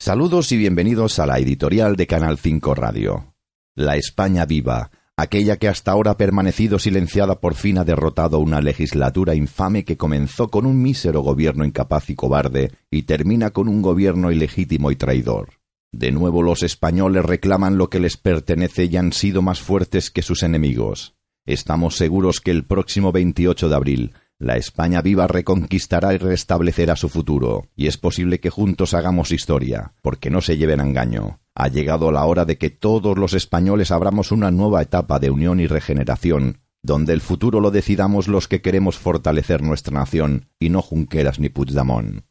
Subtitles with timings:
[0.00, 3.34] Saludos y bienvenidos a la editorial de Canal 5 Radio.
[3.74, 8.60] La España viva, aquella que hasta ahora ha permanecido silenciada por fin ha derrotado una
[8.60, 13.82] legislatura infame que comenzó con un mísero gobierno incapaz y cobarde y termina con un
[13.82, 15.54] gobierno ilegítimo y traidor.
[15.90, 20.22] De nuevo los españoles reclaman lo que les pertenece y han sido más fuertes que
[20.22, 21.16] sus enemigos.
[21.44, 27.08] Estamos seguros que el próximo 28 de abril la España viva reconquistará y restablecerá su
[27.08, 31.40] futuro, y es posible que juntos hagamos historia, porque no se lleven a engaño.
[31.54, 35.58] Ha llegado la hora de que todos los españoles abramos una nueva etapa de unión
[35.58, 40.82] y regeneración, donde el futuro lo decidamos los que queremos fortalecer nuestra nación, y no
[40.82, 42.22] Junqueras ni Puigdemont.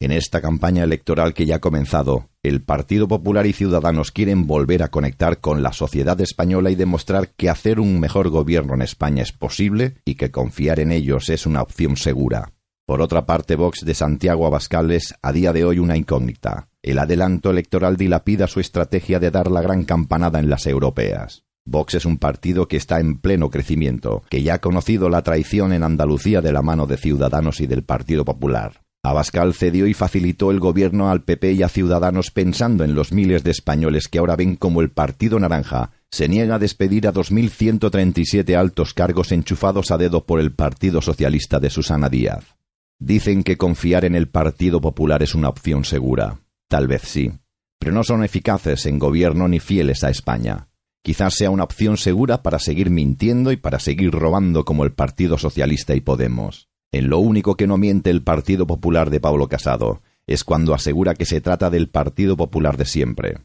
[0.00, 4.82] En esta campaña electoral que ya ha comenzado, el Partido Popular y Ciudadanos quieren volver
[4.82, 9.22] a conectar con la sociedad española y demostrar que hacer un mejor gobierno en España
[9.22, 12.52] es posible y que confiar en ellos es una opción segura.
[12.84, 16.68] Por otra parte, Vox de Santiago Abascal es a día de hoy una incógnita.
[16.82, 21.44] El adelanto electoral dilapida su estrategia de dar la gran campanada en las europeas.
[21.64, 25.72] Vox es un partido que está en pleno crecimiento, que ya ha conocido la traición
[25.72, 28.83] en Andalucía de la mano de Ciudadanos y del Partido Popular.
[29.04, 33.44] Abascal cedió y facilitó el gobierno al PP y a Ciudadanos pensando en los miles
[33.44, 38.56] de españoles que ahora ven como el Partido Naranja se niega a despedir a 2.137
[38.56, 42.56] altos cargos enchufados a dedo por el Partido Socialista de Susana Díaz.
[42.98, 46.38] Dicen que confiar en el Partido Popular es una opción segura.
[46.68, 47.30] Tal vez sí,
[47.78, 50.68] pero no son eficaces en gobierno ni fieles a España.
[51.02, 55.36] Quizás sea una opción segura para seguir mintiendo y para seguir robando como el Partido
[55.36, 56.70] Socialista y Podemos.
[56.94, 61.14] En lo único que no miente el Partido Popular de Pablo Casado es cuando asegura
[61.14, 63.38] que se trata del Partido Popular de siempre.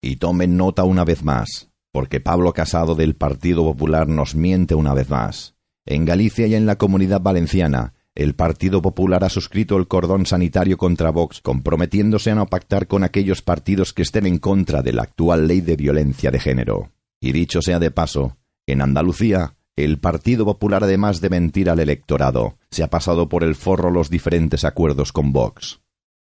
[0.00, 4.94] Y tomen nota una vez más, porque Pablo Casado del Partido Popular nos miente una
[4.94, 5.56] vez más.
[5.84, 10.78] En Galicia y en la Comunidad Valenciana, el Partido Popular ha suscrito el cordón sanitario
[10.78, 15.02] contra Vox, comprometiéndose a no pactar con aquellos partidos que estén en contra de la
[15.02, 16.92] actual ley de violencia de género.
[17.20, 22.58] Y dicho sea de paso, en Andalucía, el Partido Popular, además de mentir al electorado,
[22.70, 25.80] se ha pasado por el forro los diferentes acuerdos con Vox.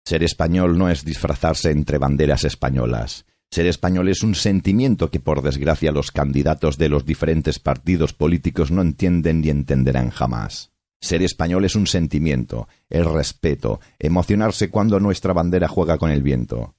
[0.05, 3.25] Ser español no es disfrazarse entre banderas españolas.
[3.51, 8.71] Ser español es un sentimiento que, por desgracia, los candidatos de los diferentes partidos políticos
[8.71, 10.71] no entienden ni entenderán jamás.
[11.01, 16.77] Ser español es un sentimiento, el respeto, emocionarse cuando nuestra bandera juega con el viento.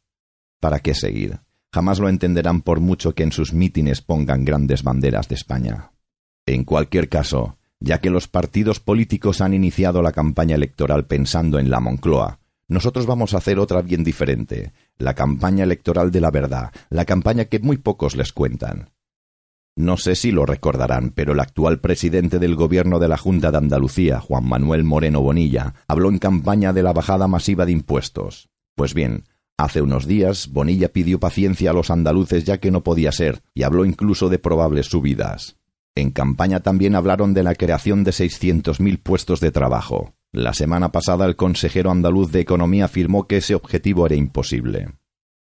[0.61, 1.41] ¿Para qué seguir?
[1.73, 5.92] Jamás lo entenderán por mucho que en sus mítines pongan grandes banderas de España.
[6.45, 11.69] En cualquier caso, ya que los partidos políticos han iniciado la campaña electoral pensando en
[11.69, 16.71] la Moncloa, nosotros vamos a hacer otra bien diferente, la campaña electoral de la verdad,
[16.89, 18.89] la campaña que muy pocos les cuentan.
[19.75, 23.57] No sé si lo recordarán, pero el actual presidente del gobierno de la Junta de
[23.57, 28.49] Andalucía, Juan Manuel Moreno Bonilla, habló en campaña de la bajada masiva de impuestos.
[28.75, 29.25] Pues bien,
[29.57, 33.63] hace unos días Bonilla pidió paciencia a los andaluces ya que no podía ser, y
[33.63, 35.57] habló incluso de probables subidas.
[35.95, 40.15] En campaña también hablaron de la creación de 600.000 puestos de trabajo.
[40.31, 44.89] La semana pasada el consejero andaluz de Economía afirmó que ese objetivo era imposible.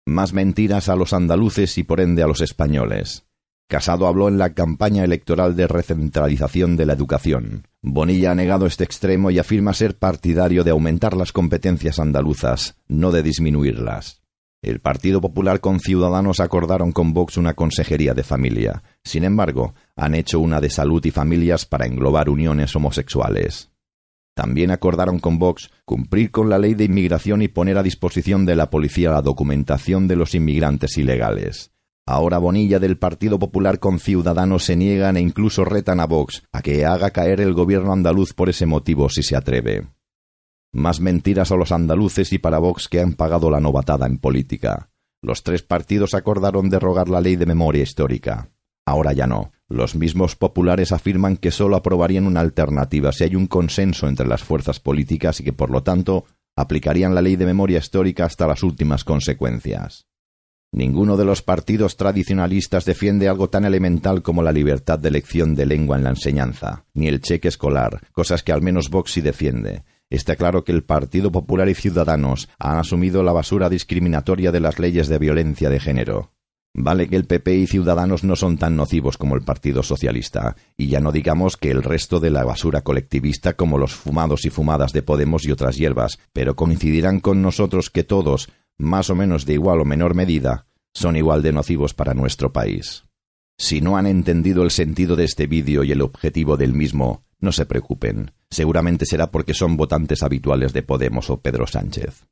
[0.07, 3.25] Más mentiras a los andaluces y por ende a los españoles.
[3.67, 7.67] Casado habló en la campaña electoral de recentralización de la educación.
[7.83, 13.11] Bonilla ha negado este extremo y afirma ser partidario de aumentar las competencias andaluzas, no
[13.11, 14.18] de disminuirlas.
[14.61, 18.83] El Partido Popular con Ciudadanos acordaron con Vox una consejería de familia.
[19.05, 23.71] Sin embargo, han hecho una de salud y familias para englobar uniones homosexuales.
[24.35, 28.57] También acordaron con Vox cumplir con la ley de inmigración y poner a disposición de
[28.57, 31.71] la policía la documentación de los inmigrantes ilegales.
[32.05, 36.61] Ahora Bonilla del Partido Popular con Ciudadanos se niegan e incluso retan a Vox a
[36.61, 39.87] que haga caer el gobierno andaluz por ese motivo si se atreve.
[40.71, 44.91] Más mentiras a los andaluces y para Vox que han pagado la novatada en política.
[45.21, 48.51] Los tres partidos acordaron derogar la ley de memoria histórica.
[48.85, 49.51] Ahora ya no.
[49.67, 54.43] Los mismos populares afirman que sólo aprobarían una alternativa si hay un consenso entre las
[54.43, 56.25] fuerzas políticas y que, por lo tanto,
[56.55, 60.07] aplicarían la ley de memoria histórica hasta las últimas consecuencias.
[60.71, 65.65] Ninguno de los partidos tradicionalistas defiende algo tan elemental como la libertad de elección de
[65.65, 69.83] lengua en la enseñanza, ni el cheque escolar, cosas que al menos Vox sí defiende,
[70.09, 74.79] está claro que el Partido Popular y Ciudadanos han asumido la basura discriminatoria de las
[74.79, 76.31] leyes de violencia de género.
[76.73, 80.87] Vale que el PP y Ciudadanos no son tan nocivos como el Partido Socialista, y
[80.87, 84.93] ya no digamos que el resto de la basura colectivista como los fumados y fumadas
[84.93, 89.53] de Podemos y otras hierbas, pero coincidirán con nosotros que todos, más o menos de
[89.53, 93.03] igual o menor medida, son igual de nocivos para nuestro país.
[93.57, 97.51] Si no han entendido el sentido de este vídeo y el objetivo del mismo, no
[97.51, 98.31] se preocupen.
[98.51, 102.25] Seguramente será porque son votantes habituales de Podemos o Pedro Sánchez.